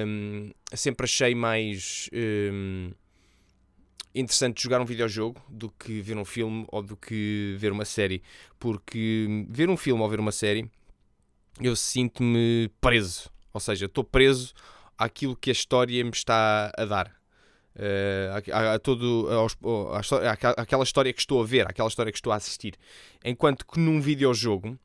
um, 0.06 0.50
sempre 0.72 1.04
achei 1.04 1.36
mais 1.36 2.10
um, 2.12 2.90
interessante 4.14 4.62
jogar 4.62 4.80
um 4.80 4.84
videojogo 4.84 5.42
do 5.48 5.70
que 5.70 6.00
ver 6.00 6.16
um 6.16 6.24
filme 6.24 6.64
ou 6.68 6.82
do 6.82 6.96
que 6.96 7.56
ver 7.58 7.72
uma 7.72 7.84
série. 7.84 8.22
Porque 8.58 9.46
ver 9.48 9.68
um 9.68 9.76
filme 9.76 10.02
ou 10.02 10.08
ver 10.08 10.20
uma 10.20 10.32
série, 10.32 10.70
eu 11.60 11.74
sinto-me 11.74 12.70
preso. 12.80 13.30
Ou 13.52 13.60
seja, 13.60 13.86
estou 13.86 14.04
preso 14.04 14.54
àquilo 14.96 15.36
que 15.36 15.50
a 15.50 15.52
história 15.52 16.04
me 16.04 16.10
está 16.10 16.72
a 16.76 16.84
dar. 16.84 17.14
Uh, 17.76 18.52
a, 18.52 18.74
a, 18.74 18.78
todo, 18.78 19.28
a, 19.28 19.98
a, 19.98 20.62
aquela 20.62 20.84
história 20.84 21.12
que 21.12 21.18
estou 21.18 21.42
a 21.42 21.44
ver, 21.44 21.68
aquela 21.68 21.88
história 21.88 22.12
que 22.12 22.18
estou 22.18 22.32
a 22.32 22.36
assistir. 22.36 22.74
Enquanto 23.24 23.66
que 23.66 23.80
num 23.80 24.00
videojogo 24.00 24.78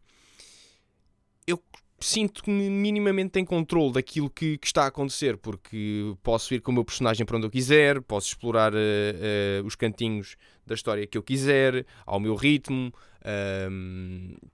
eu 1.46 1.62
sinto 2.06 2.44
que 2.44 2.50
minimamente 2.50 3.40
em 3.40 3.46
controle 3.46 3.94
daquilo 3.94 4.30
que, 4.30 4.58
que, 4.58 4.68
está 4.68 4.84
a 4.84 4.88
acontecer, 4.88 5.38
porque 5.38 6.16
posso 6.24 6.54
ir 6.54 6.62
com 6.62 6.72
o 6.72 6.74
meu 6.74 6.86
personagem 6.86 7.26
para 7.26 7.38
onde 7.38 7.48
eu 7.48 7.52
quiser, 7.52 8.02
posso 8.02 8.28
explorar 8.28 8.74
uh, 8.74 8.78
uh, 8.78 9.66
os 9.66 9.76
cantinhos 9.76 10.36
da 10.66 10.76
história 10.76 11.06
que 11.08 11.18
eu 11.18 11.24
quiser, 11.24 11.86
ao 12.06 12.20
meu 12.20 12.36
ritmo, 12.36 12.94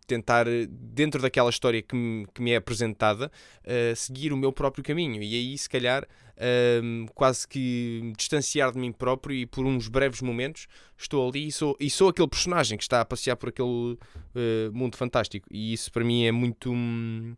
tentar, 0.07 0.45
dentro 0.69 1.21
daquela 1.21 1.49
história 1.49 1.81
que 1.81 1.95
me, 1.95 2.25
que 2.33 2.41
me 2.41 2.51
é 2.51 2.55
apresentada, 2.55 3.31
uh, 3.61 3.95
seguir 3.95 4.33
o 4.33 4.37
meu 4.37 4.51
próprio 4.51 4.83
caminho. 4.83 5.21
E 5.21 5.35
aí, 5.35 5.57
se 5.57 5.69
calhar, 5.69 6.07
uh, 6.35 7.11
quase 7.13 7.47
que 7.47 8.13
distanciar 8.17 8.71
de 8.71 8.79
mim 8.79 8.91
próprio 8.91 9.35
e 9.35 9.45
por 9.45 9.65
uns 9.65 9.87
breves 9.87 10.21
momentos 10.21 10.67
estou 10.97 11.27
ali 11.27 11.47
e 11.47 11.51
sou, 11.51 11.75
e 11.79 11.89
sou 11.89 12.09
aquele 12.09 12.27
personagem 12.27 12.77
que 12.77 12.83
está 12.83 13.01
a 13.01 13.05
passear 13.05 13.35
por 13.35 13.49
aquele 13.49 13.67
uh, 13.67 13.97
mundo 14.73 14.95
fantástico. 14.95 15.47
E 15.51 15.73
isso 15.73 15.91
para 15.91 16.03
mim 16.03 16.25
é 16.25 16.31
muito. 16.31 16.71
Uh, 16.71 17.35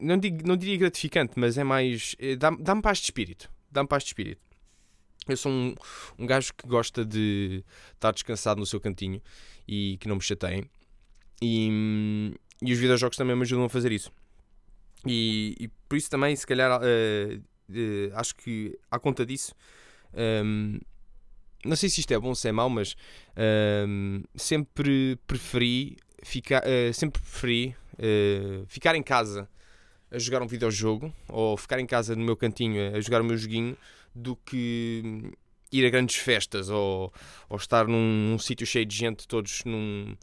não, 0.00 0.16
digo, 0.16 0.46
não 0.46 0.56
diria 0.56 0.78
gratificante, 0.78 1.32
mas 1.36 1.58
é 1.58 1.64
mais. 1.64 2.14
Uh, 2.14 2.36
Dá-me 2.36 2.62
dá 2.62 2.76
paz 2.76 2.98
de 2.98 3.04
espírito. 3.04 3.50
Dá-me 3.70 3.88
paz 3.88 4.02
de 4.02 4.08
espírito. 4.10 4.40
Eu 5.28 5.36
sou 5.36 5.52
um, 5.52 5.74
um 6.18 6.26
gajo 6.26 6.52
que 6.52 6.66
gosta 6.66 7.04
de 7.04 7.64
estar 7.94 8.10
descansado 8.12 8.58
no 8.58 8.66
seu 8.66 8.80
cantinho 8.80 9.22
e 9.68 9.96
que 9.98 10.08
não 10.08 10.16
me 10.16 10.22
chateiem. 10.22 10.64
E, 11.40 12.34
e 12.60 12.72
os 12.72 12.78
videojogos 12.78 13.16
também 13.16 13.36
me 13.36 13.42
ajudam 13.42 13.64
a 13.64 13.68
fazer 13.68 13.92
isso. 13.92 14.10
E, 15.06 15.56
e 15.58 15.68
por 15.88 15.96
isso 15.96 16.10
também, 16.10 16.34
se 16.36 16.46
calhar, 16.46 16.80
uh, 16.80 17.42
acho 18.14 18.34
que 18.36 18.78
à 18.90 18.98
conta 18.98 19.24
disso, 19.24 19.54
um, 20.44 20.78
não 21.64 21.76
sei 21.76 21.88
se 21.88 22.00
isto 22.00 22.12
é 22.12 22.18
bom 22.18 22.28
ou 22.28 22.34
se 22.34 22.48
é 22.48 22.52
mau, 22.52 22.68
mas 22.68 22.96
um, 23.86 24.22
sempre 24.34 25.18
preferi 25.26 25.96
ficar, 26.22 26.62
uh, 26.62 26.92
sempre 26.92 27.20
preferi 27.20 27.76
uh, 27.94 28.66
ficar 28.66 28.94
em 28.94 29.02
casa 29.02 29.48
a 30.10 30.18
jogar 30.18 30.42
um 30.42 30.46
videojogo 30.46 31.12
ou 31.28 31.56
ficar 31.56 31.78
em 31.80 31.86
casa 31.86 32.14
no 32.14 32.24
meu 32.24 32.36
cantinho 32.36 32.94
a 32.94 33.00
jogar 33.00 33.22
o 33.22 33.24
meu 33.24 33.36
joguinho 33.36 33.76
do 34.14 34.36
que 34.36 35.32
ir 35.70 35.86
a 35.86 35.90
grandes 35.90 36.16
festas 36.16 36.68
ou, 36.68 37.12
ou 37.48 37.56
estar 37.56 37.86
num, 37.86 38.30
num 38.30 38.38
sítio 38.38 38.66
cheio 38.66 38.84
de 38.84 38.94
gente, 38.94 39.26
todos 39.26 39.64
num, 39.64 40.14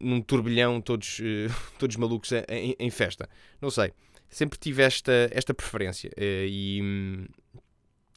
num 0.00 0.20
turbilhão, 0.22 0.80
todos, 0.80 1.18
uh, 1.18 1.54
todos 1.78 1.96
malucos 1.96 2.32
em, 2.48 2.74
em, 2.78 2.90
festa. 2.90 3.28
Não 3.60 3.70
sei. 3.70 3.92
Sempre 4.28 4.58
tive 4.58 4.82
esta, 4.82 5.28
esta 5.30 5.54
preferência 5.54 6.10
e, 6.18 7.28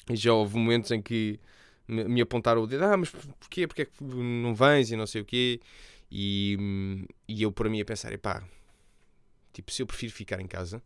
e 0.09 0.15
já 0.15 0.33
houve 0.33 0.57
momentos 0.57 0.89
em 0.91 1.01
que 1.01 1.39
me, 1.87 2.21
apontaram 2.21 2.61
o 2.61 2.67
dedo, 2.67 2.83
ah, 2.85 2.97
mas 2.97 3.09
porquê? 3.09 3.67
Porquê 3.67 3.83
é 3.83 3.85
que 3.85 4.03
não 4.03 4.55
vens 4.55 4.91
e 4.91 4.95
não 4.95 5.05
sei 5.05 5.21
o 5.21 5.25
quê? 5.25 5.59
E, 6.11 7.05
e 7.27 7.43
eu 7.43 7.51
por 7.51 7.69
mim 7.69 7.81
a 7.81 7.85
pensar, 7.85 8.11
epá, 8.11 8.43
tipo, 9.53 9.71
se 9.71 9.81
eu 9.81 9.87
prefiro 9.87 10.11
ficar 10.11 10.39
em 10.39 10.47
casa, 10.47 10.81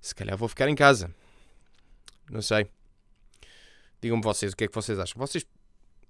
se 0.00 0.14
calhar 0.14 0.36
vou 0.36 0.48
ficar 0.48 0.68
em 0.68 0.74
casa. 0.74 1.14
Não 2.30 2.42
sei. 2.42 2.66
Digam-me 4.00 4.22
vocês 4.22 4.52
o 4.52 4.56
que 4.56 4.64
é 4.64 4.68
que 4.68 4.74
vocês 4.74 4.98
acham. 4.98 5.18
Vocês 5.18 5.44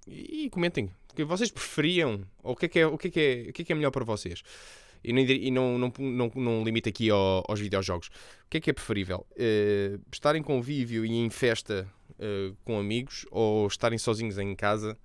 e 0.06 0.48
comentem 0.50 0.90
o 1.10 1.14
que 1.14 1.24
vocês 1.24 1.50
preferiam 1.50 2.26
ou 2.42 2.52
o 2.52 2.56
que 2.56 2.66
é 2.66 2.68
que 2.68 2.78
é, 2.78 2.86
o 2.86 2.98
que 2.98 3.08
é, 3.08 3.22
é, 3.22 3.46
o 3.46 3.48
é, 3.50 3.52
que 3.52 3.72
é 3.72 3.74
melhor 3.74 3.90
para 3.90 4.04
vocês. 4.04 4.42
E 5.04 5.50
não, 5.50 5.78
não, 5.78 5.78
não, 5.78 5.92
não, 5.98 6.32
não 6.34 6.64
limito 6.64 6.88
aqui 6.88 7.10
ao, 7.10 7.44
aos 7.48 7.58
videojogos. 7.58 8.06
O 8.06 8.50
que 8.50 8.58
é 8.58 8.60
que 8.60 8.70
é 8.70 8.72
preferível? 8.72 9.26
Uh, 9.32 10.00
estar 10.12 10.36
em 10.36 10.42
convívio 10.42 11.04
e 11.04 11.12
em 11.16 11.28
festa 11.28 11.88
uh, 12.12 12.56
com 12.64 12.78
amigos 12.78 13.26
ou 13.30 13.66
estarem 13.66 13.98
sozinhos 13.98 14.38
em 14.38 14.54
casa 14.54 14.96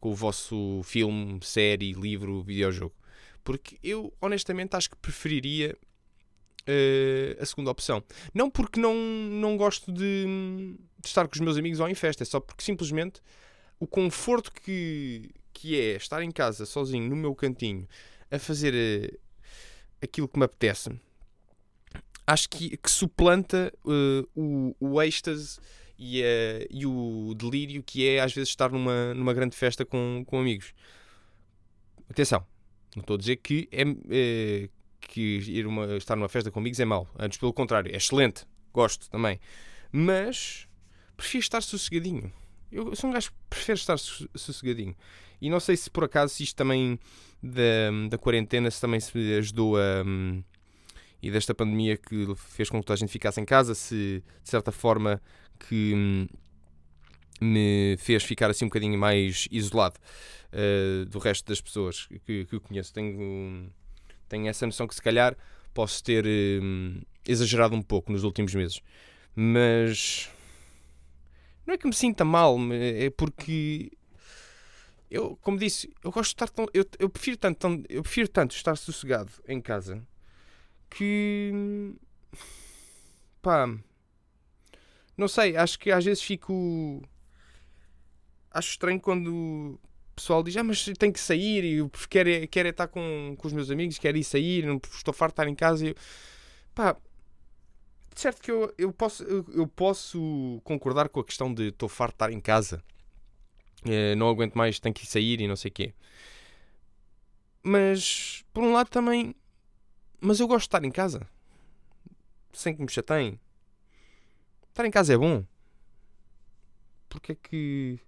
com 0.00 0.10
o 0.10 0.14
vosso 0.14 0.80
filme, 0.84 1.38
série, 1.42 1.92
livro, 1.92 2.42
videojogo. 2.42 2.94
Porque 3.42 3.76
eu, 3.82 4.12
honestamente, 4.20 4.76
acho 4.76 4.90
que 4.90 4.96
preferiria 4.96 5.76
uh, 6.60 7.42
a 7.42 7.44
segunda 7.44 7.70
opção. 7.70 8.02
Não 8.32 8.50
porque 8.50 8.80
não, 8.80 8.94
não 8.94 9.56
gosto 9.56 9.92
de, 9.92 10.24
de, 10.98 11.08
estar 11.08 11.26
com 11.26 11.34
os 11.34 11.40
meus 11.40 11.56
amigos 11.56 11.80
ou 11.80 11.88
em 11.88 11.94
festa, 11.94 12.22
é 12.22 12.26
só 12.26 12.40
porque 12.40 12.62
simplesmente 12.62 13.20
o 13.80 13.86
conforto 13.86 14.52
que, 14.52 15.30
que 15.52 15.80
é 15.80 15.96
estar 15.96 16.22
em 16.22 16.30
casa 16.30 16.66
sozinho, 16.66 17.08
no 17.08 17.16
meu 17.16 17.34
cantinho, 17.34 17.88
a 18.30 18.38
fazer 18.38 18.74
uh, 18.74 19.18
aquilo 20.02 20.28
que 20.28 20.38
me 20.38 20.44
apetece, 20.44 20.90
acho 22.26 22.48
que, 22.50 22.76
que 22.76 22.90
suplanta 22.90 23.72
uh, 23.84 24.28
o, 24.36 24.76
o 24.78 25.02
êxtase 25.02 25.58
e, 25.98 26.20
uh, 26.20 26.66
e 26.70 26.86
o 26.86 27.34
delírio 27.34 27.82
que 27.82 28.06
é 28.06 28.20
às 28.20 28.34
vezes 28.34 28.50
estar 28.50 28.70
numa, 28.70 29.14
numa 29.14 29.32
grande 29.32 29.56
festa 29.56 29.84
com, 29.84 30.22
com 30.26 30.38
amigos. 30.38 30.74
Atenção, 32.08 32.46
não 32.94 33.00
estou 33.00 33.14
a 33.14 33.18
dizer 33.18 33.36
que, 33.36 33.68
é, 33.72 34.68
que 35.00 35.38
ir 35.38 35.66
uma, 35.66 35.96
estar 35.96 36.16
numa 36.16 36.28
festa 36.28 36.50
com 36.50 36.60
amigos 36.60 36.78
é 36.80 36.84
mau. 36.84 37.08
Antes, 37.18 37.38
pelo 37.38 37.52
contrário, 37.52 37.90
é 37.92 37.96
excelente. 37.96 38.44
Gosto 38.72 39.08
também. 39.08 39.40
Mas 39.90 40.68
prefiro 41.16 41.42
estar 41.42 41.62
sossegadinho. 41.62 42.32
Eu 42.70 42.94
sou 42.94 43.10
um 43.10 43.12
gajo 43.12 43.30
que 43.30 43.36
prefere 43.48 43.78
estar 43.78 43.98
sossegadinho. 43.98 44.94
E 45.40 45.48
não 45.48 45.58
sei 45.58 45.76
se 45.76 45.90
por 45.90 46.04
acaso 46.04 46.42
isto 46.42 46.56
também 46.56 46.98
da, 47.42 48.08
da 48.08 48.18
quarentena 48.18 48.70
se 48.70 48.80
também 48.80 49.00
se 49.00 49.18
ajudou 49.38 49.76
a. 49.76 50.02
Um, 50.06 50.42
e 51.22 51.30
desta 51.30 51.54
pandemia 51.54 51.98
que 51.98 52.34
fez 52.34 52.70
com 52.70 52.80
que 52.80 52.86
toda 52.86 52.94
a 52.94 52.96
gente 52.96 53.12
ficasse 53.12 53.40
em 53.40 53.44
casa, 53.44 53.74
se 53.74 54.22
de 54.42 54.48
certa 54.48 54.72
forma 54.72 55.20
que 55.58 55.92
hum, 55.94 56.26
me 57.40 57.96
fez 57.98 58.22
ficar 58.22 58.50
assim 58.50 58.64
um 58.64 58.68
bocadinho 58.68 58.98
mais 58.98 59.46
isolado 59.50 59.96
uh, 60.52 61.04
do 61.06 61.18
resto 61.18 61.46
das 61.46 61.60
pessoas 61.60 62.06
que, 62.24 62.46
que 62.46 62.54
eu 62.54 62.60
conheço. 62.60 62.92
Tenho, 62.92 63.70
tenho 64.28 64.48
essa 64.48 64.64
noção 64.64 64.86
que 64.86 64.94
se 64.94 65.02
calhar 65.02 65.36
posso 65.74 66.02
ter 66.02 66.24
um, 66.26 67.00
exagerado 67.26 67.74
um 67.74 67.82
pouco 67.82 68.12
nos 68.12 68.24
últimos 68.24 68.54
meses. 68.54 68.80
Mas 69.34 70.30
não 71.70 71.74
é 71.74 71.78
que 71.78 71.86
me 71.86 71.94
sinta 71.94 72.24
mal, 72.24 72.56
é 72.72 73.10
porque 73.10 73.92
eu, 75.10 75.36
como 75.40 75.58
disse, 75.58 75.92
eu 76.02 76.10
gosto 76.10 76.30
de 76.30 76.34
estar 76.34 76.48
tão. 76.48 76.66
Eu, 76.74 76.84
eu, 76.98 77.08
prefiro 77.08 77.36
tanto, 77.36 77.58
tão, 77.58 77.82
eu 77.88 78.02
prefiro 78.02 78.28
tanto 78.28 78.54
estar 78.54 78.76
sossegado 78.76 79.32
em 79.46 79.60
casa 79.60 80.06
que. 80.88 81.94
pá 83.42 83.68
não 85.16 85.28
sei, 85.28 85.56
acho 85.56 85.78
que 85.78 85.90
às 85.90 86.04
vezes 86.04 86.22
fico. 86.22 87.02
Acho 88.50 88.70
estranho 88.70 89.00
quando 89.00 89.28
o 89.32 90.14
pessoal 90.16 90.42
diz: 90.42 90.56
Ah, 90.56 90.64
mas 90.64 90.84
tenho 90.98 91.12
que 91.12 91.20
sair 91.20 91.64
e 91.64 91.74
eu 91.74 91.90
quero, 92.08 92.48
quero 92.48 92.68
estar 92.68 92.88
com, 92.88 93.34
com 93.38 93.46
os 93.46 93.52
meus 93.52 93.70
amigos, 93.70 93.98
quero 93.98 94.16
ir 94.16 94.24
sair, 94.24 94.66
não 94.66 94.80
estou 94.92 95.14
farto 95.14 95.32
de 95.32 95.42
estar 95.42 95.48
em 95.48 95.54
casa. 95.54 95.86
E 95.86 95.88
eu... 95.90 95.94
Pá, 96.74 96.96
certo 98.20 98.42
que 98.42 98.50
eu, 98.50 98.72
eu, 98.76 98.92
posso, 98.92 99.22
eu, 99.24 99.44
eu 99.52 99.66
posso 99.66 100.60
concordar 100.64 101.08
com 101.08 101.20
a 101.20 101.24
questão 101.24 101.52
de 101.52 101.68
estou 101.68 101.88
farto 101.88 102.12
de 102.12 102.16
estar 102.16 102.32
em 102.32 102.40
casa, 102.40 102.82
é, 103.84 104.14
não 104.14 104.28
aguento 104.28 104.54
mais, 104.54 104.78
tenho 104.78 104.94
que 104.94 105.04
ir 105.04 105.06
sair 105.06 105.40
e 105.40 105.48
não 105.48 105.56
sei 105.56 105.70
o 105.70 105.74
quê. 105.74 105.94
Mas, 107.62 108.44
por 108.52 108.62
um 108.62 108.72
lado 108.72 108.88
também. 108.88 109.34
Mas 110.20 110.38
eu 110.38 110.46
gosto 110.46 110.60
de 110.62 110.68
estar 110.68 110.84
em 110.84 110.90
casa, 110.90 111.26
sem 112.52 112.74
que 112.74 112.82
me 112.82 112.90
chateiem. 112.90 113.40
Estar 114.68 114.84
em 114.84 114.90
casa 114.90 115.14
é 115.14 115.16
bom. 115.16 115.44
Porque 117.08 117.32
é 117.32 117.34
que 117.34 117.98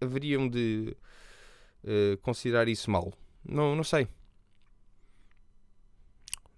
haveriam 0.00 0.48
de 0.48 0.96
uh, 1.84 2.18
considerar 2.18 2.68
isso 2.68 2.90
mal? 2.90 3.12
Não, 3.44 3.76
não 3.76 3.84
sei. 3.84 4.08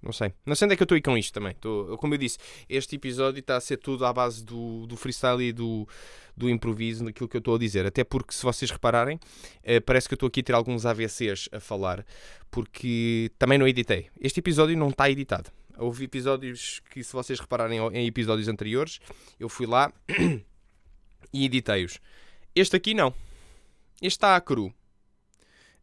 Não 0.00 0.12
sei. 0.12 0.32
Não 0.46 0.54
sei 0.54 0.66
onde 0.66 0.74
é 0.74 0.76
que 0.76 0.82
eu 0.82 0.84
estou 0.84 0.94
aí 0.94 1.02
com 1.02 1.18
isto 1.18 1.32
também. 1.32 1.52
Estou, 1.52 1.98
como 1.98 2.14
eu 2.14 2.18
disse, 2.18 2.38
este 2.68 2.96
episódio 2.96 3.40
está 3.40 3.56
a 3.56 3.60
ser 3.60 3.78
tudo 3.78 4.06
à 4.06 4.12
base 4.12 4.44
do, 4.44 4.86
do 4.86 4.96
freestyle 4.96 5.42
e 5.42 5.52
do, 5.52 5.88
do 6.36 6.48
improviso 6.48 7.04
naquilo 7.04 7.28
que 7.28 7.36
eu 7.36 7.40
estou 7.40 7.56
a 7.56 7.58
dizer. 7.58 7.84
Até 7.84 8.04
porque, 8.04 8.32
se 8.32 8.42
vocês 8.42 8.70
repararem, 8.70 9.18
eh, 9.62 9.80
parece 9.80 10.08
que 10.08 10.14
eu 10.14 10.16
estou 10.16 10.28
aqui 10.28 10.40
a 10.40 10.42
ter 10.44 10.52
alguns 10.54 10.86
AVCs 10.86 11.48
a 11.50 11.58
falar, 11.58 12.06
porque 12.50 13.30
também 13.38 13.58
não 13.58 13.66
editei. 13.66 14.08
Este 14.20 14.38
episódio 14.38 14.76
não 14.76 14.90
está 14.90 15.10
editado. 15.10 15.50
Houve 15.76 16.04
episódios 16.04 16.80
que, 16.90 17.02
se 17.02 17.12
vocês 17.12 17.40
repararem 17.40 17.78
em 17.92 18.06
episódios 18.06 18.48
anteriores, 18.48 19.00
eu 19.38 19.48
fui 19.48 19.66
lá 19.66 19.92
e 21.32 21.44
editei-os. 21.44 21.98
Este 22.54 22.76
aqui 22.76 22.94
não. 22.94 23.12
Este 24.00 24.16
está 24.16 24.36
a 24.36 24.40
cru. 24.40 24.72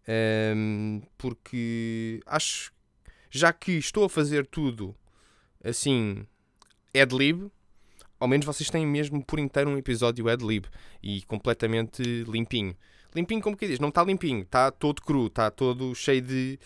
Um, 0.08 1.02
porque 1.18 2.22
acho, 2.26 2.72
já 3.36 3.52
que 3.52 3.74
estou 3.74 4.06
a 4.06 4.10
fazer 4.10 4.46
tudo 4.48 4.96
assim, 5.64 6.26
ad-lib, 6.94 7.52
ao 8.20 8.28
menos 8.28 8.46
vocês 8.46 8.70
têm 8.70 8.86
mesmo 8.86 9.24
por 9.24 9.40
inteiro 9.40 9.70
um 9.70 9.78
episódio 9.78 10.30
ad-lib 10.30 10.66
e 11.04 11.22
completamente 11.24 12.02
limpinho. 12.28 12.76
Limpinho 13.14 13.42
como 13.42 13.58
que 13.58 13.68
diz? 13.68 13.80
Não 13.80 13.90
está 13.90 14.04
limpinho, 14.04 14.42
está 14.42 14.72
todo 14.72 15.02
cru, 15.02 15.28
está 15.28 15.50
todo 15.50 15.94
cheio 15.96 16.22
de... 16.22 16.60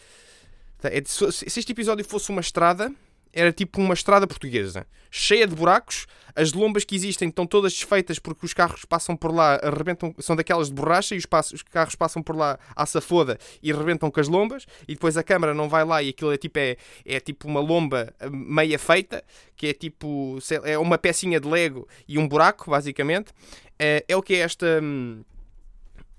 Tá, 0.79 0.89
é 0.89 1.01
de... 1.01 1.09
Se 1.09 1.45
este 1.45 1.71
episódio 1.71 2.03
fosse 2.05 2.29
uma 2.29 2.41
estrada, 2.41 2.93
era 3.33 3.51
tipo 3.51 3.81
uma 3.81 3.93
estrada 3.93 4.27
portuguesa, 4.27 4.85
cheia 5.11 5.47
de 5.47 5.55
buracos. 5.55 6.07
As 6.35 6.53
lombas 6.53 6.85
que 6.85 6.95
existem 6.95 7.27
estão 7.27 7.45
todas 7.45 7.73
desfeitas 7.73 8.17
porque 8.17 8.45
os 8.45 8.53
carros 8.53 8.85
passam 8.85 9.15
por 9.15 9.33
lá, 9.33 9.59
arrebentam, 9.61 10.13
são 10.19 10.35
daquelas 10.35 10.67
de 10.67 10.73
borracha 10.73 11.15
e 11.15 11.17
os, 11.17 11.25
os 11.53 11.63
carros 11.63 11.95
passam 11.95 12.23
por 12.23 12.35
lá 12.35 12.57
à 12.75 12.85
safoda 12.85 13.37
e 13.61 13.71
arrebentam 13.71 14.09
com 14.09 14.19
as 14.19 14.27
lombas. 14.27 14.65
E 14.87 14.93
depois 14.93 15.17
a 15.17 15.23
câmara 15.23 15.53
não 15.53 15.67
vai 15.67 15.83
lá 15.83 16.01
e 16.01 16.09
aquilo 16.09 16.31
é 16.31 16.37
tipo, 16.37 16.57
é, 16.59 16.77
é 17.05 17.19
tipo 17.19 17.47
uma 17.47 17.59
lomba 17.59 18.13
eh, 18.19 18.29
meia 18.29 18.79
feita, 18.79 19.23
que 19.55 19.67
é 19.67 19.73
tipo 19.73 20.39
é 20.63 20.77
uma 20.77 20.97
pecinha 20.97 21.39
de 21.39 21.47
Lego 21.47 21.87
e 22.07 22.17
um 22.17 22.27
buraco, 22.27 22.71
basicamente. 22.71 23.33
É, 23.77 24.05
é 24.07 24.15
o 24.15 24.21
que 24.21 24.35
é 24.35 24.39
esta. 24.39 24.79
Hum, 24.81 25.23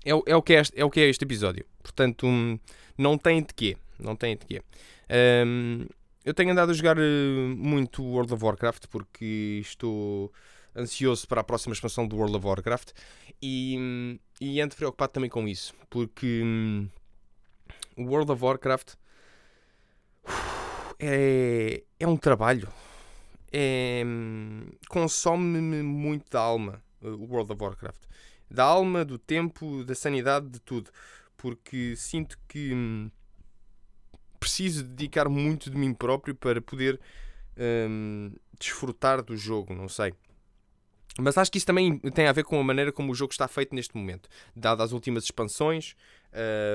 é, 0.05 0.11
é, 0.11 0.35
o 0.35 0.41
que 0.41 0.53
é, 0.53 0.61
este, 0.61 0.79
é 0.79 0.85
o 0.85 0.89
que 0.89 0.99
é 0.99 1.09
este 1.09 1.23
episódio. 1.23 1.65
Portanto, 1.81 2.27
hum, 2.27 2.59
não 2.97 3.17
tem 3.17 3.41
de 3.41 3.53
quê. 3.53 3.77
Não 3.99 4.15
tem 4.15 4.35
de 4.35 4.45
quê. 4.45 4.61
Um, 5.45 5.85
eu 6.23 6.33
tenho 6.33 6.51
andado 6.51 6.71
a 6.71 6.73
jogar 6.73 6.97
uh, 6.97 7.01
muito 7.57 8.03
World 8.03 8.33
of 8.33 8.43
Warcraft 8.43 8.87
porque 8.87 9.59
estou 9.61 10.31
ansioso 10.75 11.27
para 11.27 11.41
a 11.41 11.43
próxima 11.43 11.73
expansão 11.73 12.07
do 12.07 12.15
World 12.15 12.37
of 12.37 12.45
Warcraft 12.45 12.91
e, 13.41 14.19
e 14.39 14.61
ando 14.61 14.75
preocupado 14.75 15.13
também 15.13 15.29
com 15.29 15.47
isso 15.47 15.73
porque 15.89 16.41
um, 16.43 16.87
o 17.97 18.03
World 18.03 18.31
of 18.31 18.43
Warcraft 18.43 18.95
é, 20.99 21.83
é 21.99 22.07
um 22.07 22.15
trabalho. 22.15 22.67
É, 23.51 24.03
consome-me 24.87 25.81
muito 25.81 26.29
da 26.29 26.39
alma 26.39 26.81
o 27.01 27.25
World 27.25 27.51
of 27.53 27.63
Warcraft. 27.63 28.03
Da 28.49 28.63
alma, 28.65 29.03
do 29.03 29.17
tempo, 29.17 29.83
da 29.83 29.95
sanidade, 29.95 30.47
de 30.49 30.59
tudo. 30.59 30.91
Porque 31.35 31.95
sinto 31.95 32.37
que 32.47 32.73
hum, 32.73 33.09
preciso 34.41 34.83
dedicar 34.83 35.29
muito 35.29 35.69
de 35.69 35.77
mim 35.77 35.93
próprio 35.93 36.33
para 36.33 36.59
poder 36.59 36.99
hum, 37.87 38.33
desfrutar 38.59 39.21
do 39.21 39.37
jogo, 39.37 39.73
não 39.75 39.87
sei. 39.87 40.13
Mas 41.19 41.37
acho 41.37 41.51
que 41.51 41.59
isso 41.59 41.67
também 41.67 41.99
tem 41.99 42.25
a 42.25 42.31
ver 42.31 42.43
com 42.43 42.59
a 42.59 42.63
maneira 42.63 42.91
como 42.91 43.11
o 43.11 43.15
jogo 43.15 43.31
está 43.31 43.47
feito 43.47 43.75
neste 43.75 43.95
momento. 43.95 44.27
Dadas 44.55 44.85
as 44.85 44.91
últimas 44.93 45.25
expansões, 45.25 45.93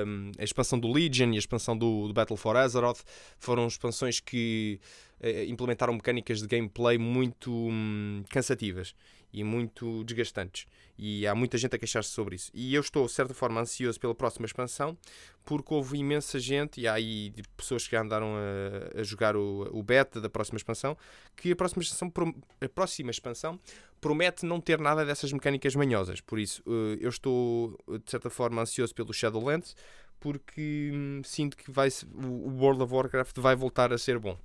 hum, 0.05 0.31
a 0.39 0.43
expansão 0.43 0.79
do 0.79 0.89
Legion 0.89 1.33
e 1.33 1.35
a 1.35 1.39
expansão 1.39 1.77
do, 1.77 2.07
do 2.07 2.13
Battle 2.13 2.37
for 2.37 2.55
Azeroth 2.55 3.01
foram 3.37 3.67
expansões 3.67 4.21
que 4.21 4.79
uh, 5.21 5.43
implementaram 5.49 5.93
mecânicas 5.93 6.39
de 6.39 6.47
gameplay 6.47 6.97
muito 6.97 7.51
hum, 7.51 8.23
cansativas 8.29 8.95
e 9.31 9.43
muito 9.43 10.03
desgastantes. 10.03 10.65
E 10.97 11.27
há 11.27 11.35
muita 11.35 11.57
gente 11.57 11.75
a 11.75 11.79
queixar-se 11.79 12.09
sobre 12.09 12.35
isso. 12.35 12.49
E 12.53 12.73
eu 12.73 12.81
estou, 12.81 13.05
de 13.05 13.11
certa 13.11 13.33
forma, 13.33 13.61
ansioso 13.61 13.99
pela 13.99 14.15
próxima 14.15 14.45
expansão, 14.45 14.97
porque 15.45 15.73
houve 15.73 15.97
imensa 15.97 16.39
gente, 16.39 16.81
e 16.81 16.87
há 16.87 16.93
aí 16.93 17.33
pessoas 17.55 17.87
que 17.87 17.95
andaram 17.95 18.35
a, 18.35 18.99
a 18.99 19.03
jogar 19.03 19.35
o, 19.35 19.69
o 19.71 19.83
beta 19.83 20.19
da 20.19 20.29
próxima 20.29 20.57
expansão, 20.57 20.97
que 21.35 21.51
a 21.51 21.55
próxima 21.55 21.83
expansão, 21.83 22.11
a 22.59 22.69
próxima 22.69 23.11
expansão 23.11 23.59
promete 24.01 24.45
não 24.45 24.59
ter 24.59 24.79
nada 24.79 25.05
dessas 25.05 25.31
mecânicas 25.31 25.75
manhosas. 25.75 26.19
Por 26.19 26.39
isso, 26.39 26.63
eh, 26.67 26.97
eu 26.99 27.09
estou, 27.09 27.77
de 27.87 28.09
certa 28.09 28.29
forma, 28.29 28.61
ansioso 28.61 28.93
pelo 28.93 29.13
Shadowlands, 29.13 29.75
porque 30.19 30.91
hum, 30.93 31.21
sinto 31.23 31.55
que 31.55 31.71
vai, 31.71 31.89
o 32.13 32.49
World 32.59 32.83
of 32.83 32.93
Warcraft 32.93 33.37
vai 33.39 33.55
voltar 33.55 33.93
a 33.93 33.97
ser 33.97 34.17
bom. 34.17 34.37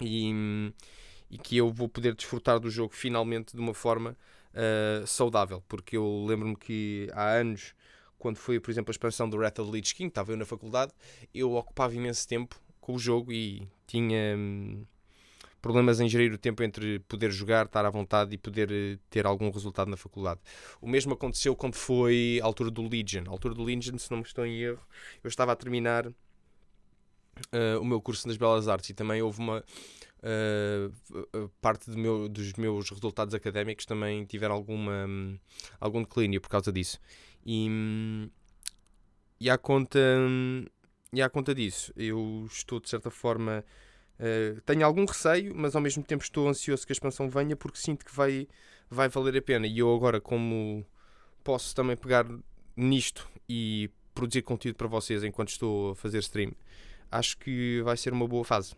E 0.00 0.32
hum, 0.32 0.72
e 1.30 1.38
que 1.38 1.56
eu 1.56 1.70
vou 1.72 1.88
poder 1.88 2.14
desfrutar 2.14 2.58
do 2.58 2.70
jogo 2.70 2.94
finalmente 2.94 3.54
de 3.54 3.60
uma 3.60 3.74
forma 3.74 4.16
uh, 4.54 5.06
saudável, 5.06 5.62
porque 5.68 5.96
eu 5.96 6.24
lembro-me 6.26 6.56
que 6.56 7.08
há 7.12 7.30
anos, 7.30 7.74
quando 8.18 8.36
foi, 8.36 8.58
por 8.58 8.70
exemplo, 8.70 8.90
a 8.90 8.92
expansão 8.92 9.28
do 9.28 9.36
Wrath 9.36 9.60
of 9.60 9.70
the 9.70 9.76
Lich 9.76 9.94
King, 9.94 10.08
estava 10.08 10.32
eu 10.32 10.36
na 10.36 10.44
faculdade, 10.44 10.92
eu 11.34 11.52
ocupava 11.52 11.94
imenso 11.94 12.26
tempo 12.26 12.60
com 12.80 12.94
o 12.94 12.98
jogo 12.98 13.32
e 13.32 13.68
tinha 13.86 14.36
hum, 14.36 14.84
problemas 15.60 16.00
em 16.00 16.08
gerir 16.08 16.32
o 16.32 16.38
tempo 16.38 16.62
entre 16.62 16.98
poder 17.00 17.30
jogar, 17.30 17.66
estar 17.66 17.84
à 17.84 17.90
vontade 17.90 18.34
e 18.34 18.38
poder 18.38 18.70
eh, 18.72 18.98
ter 19.08 19.26
algum 19.26 19.50
resultado 19.50 19.88
na 19.88 19.96
faculdade. 19.96 20.40
O 20.80 20.88
mesmo 20.88 21.12
aconteceu 21.12 21.54
quando 21.54 21.74
foi 21.74 22.40
a 22.42 22.46
altura 22.46 22.70
do 22.70 22.82
Legion. 22.88 23.24
A 23.26 23.30
altura 23.30 23.54
do 23.54 23.62
Legion, 23.62 23.98
se 23.98 24.10
não 24.10 24.18
me 24.18 24.24
estou 24.24 24.44
em 24.46 24.58
erro, 24.60 24.80
eu 25.22 25.28
estava 25.28 25.52
a 25.52 25.56
terminar 25.56 26.06
uh, 26.06 27.80
o 27.80 27.84
meu 27.84 28.00
curso 28.00 28.26
nas 28.26 28.36
Belas 28.36 28.68
Artes 28.68 28.90
e 28.90 28.94
também 28.94 29.22
houve 29.22 29.38
uma 29.38 29.64
uh, 30.22 31.48
parte 31.60 31.90
do 31.90 31.98
meu, 31.98 32.28
dos 32.28 32.52
meus 32.54 32.90
resultados 32.90 33.34
académicos 33.34 33.86
também 33.86 34.24
tiveram 34.24 34.54
alguma, 34.54 35.06
um, 35.06 35.38
algum 35.78 36.02
declínio 36.02 36.40
por 36.40 36.48
causa 36.48 36.72
disso. 36.72 37.00
E, 37.44 37.68
e 39.40 39.50
à 39.50 39.56
conta, 39.56 39.98
e 41.12 41.22
à 41.22 41.28
conta 41.28 41.54
disso, 41.54 41.92
eu 41.96 42.46
estou 42.50 42.80
de 42.80 42.88
certa 42.88 43.10
forma. 43.10 43.64
Uh, 44.18 44.60
tenho 44.62 44.84
algum 44.84 45.06
receio, 45.06 45.54
mas 45.56 45.74
ao 45.74 45.80
mesmo 45.80 46.02
tempo 46.02 46.22
estou 46.22 46.46
ansioso 46.48 46.86
que 46.86 46.92
a 46.92 46.94
expansão 46.94 47.28
venha 47.30 47.56
porque 47.56 47.78
sinto 47.78 48.04
que 48.04 48.14
vai, 48.14 48.46
vai 48.90 49.08
valer 49.08 49.38
a 49.38 49.42
pena. 49.42 49.66
E 49.66 49.78
eu 49.78 49.94
agora, 49.94 50.20
como 50.20 50.86
posso 51.42 51.74
também 51.74 51.96
pegar 51.96 52.26
nisto 52.76 53.26
e 53.48 53.90
produzir 54.14 54.42
conteúdo 54.42 54.76
para 54.76 54.86
vocês 54.86 55.24
enquanto 55.24 55.48
estou 55.48 55.92
a 55.92 55.94
fazer 55.94 56.18
stream, 56.18 56.52
acho 57.10 57.38
que 57.38 57.80
vai 57.82 57.96
ser 57.96 58.12
uma 58.12 58.28
boa 58.28 58.44
fase. 58.44 58.74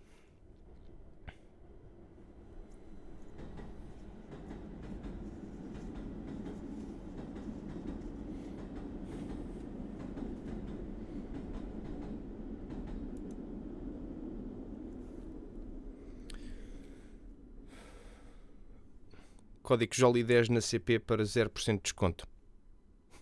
Código 19.62 19.92
JOLI10 19.92 20.48
na 20.48 20.61
CP 20.61 20.98
para 20.98 21.22
0% 21.22 21.77
de 21.77 21.83
desconto. 21.83 22.27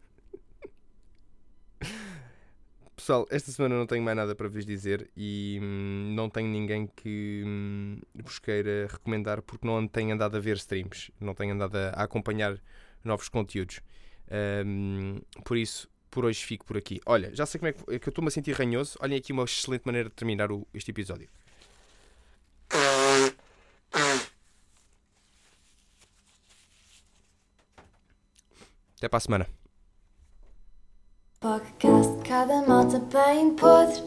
Pessoal, 2.96 3.26
esta 3.30 3.52
semana 3.52 3.76
não 3.76 3.86
tenho 3.86 4.02
mais 4.02 4.16
nada 4.16 4.34
para 4.34 4.48
vos 4.48 4.66
dizer 4.66 5.10
e 5.16 5.58
hum, 5.62 6.12
não 6.14 6.28
tenho 6.28 6.48
ninguém 6.48 6.86
que 6.96 7.42
hum, 7.46 8.00
vos 8.14 8.38
queira 8.38 8.88
recomendar 8.90 9.42
porque 9.42 9.66
não 9.66 9.86
tenho 9.86 10.12
andado 10.14 10.36
a 10.36 10.40
ver 10.40 10.56
streams, 10.56 11.12
não 11.20 11.34
tenho 11.34 11.54
andado 11.54 11.76
a, 11.76 11.90
a 11.90 12.02
acompanhar 12.02 12.60
novos 13.04 13.28
conteúdos. 13.28 13.80
Um, 14.64 15.20
por 15.44 15.56
isso, 15.56 15.88
por 16.10 16.24
hoje 16.24 16.44
fico 16.44 16.64
por 16.64 16.76
aqui. 16.76 17.00
Olha, 17.06 17.34
já 17.34 17.46
sei 17.46 17.58
como 17.58 17.68
é 17.68 17.72
que, 17.72 17.82
é 17.94 17.98
que 17.98 18.08
eu 18.08 18.10
estou-me 18.10 18.28
a 18.28 18.30
sentir 18.30 18.52
ranhoso. 18.52 18.98
Olhem 19.00 19.18
aqui 19.18 19.32
uma 19.32 19.44
excelente 19.44 19.82
maneira 19.84 20.08
de 20.08 20.14
terminar 20.14 20.50
o, 20.52 20.66
este 20.74 20.90
episódio. 20.90 21.28
Até 29.00 29.08
para 29.08 29.16
a 29.16 29.20
semana. 29.20 29.46
Podcast, 31.40 32.22
cada 32.28 32.60
malta 32.68 32.98
bem 32.98 33.56
podre. 33.56 34.02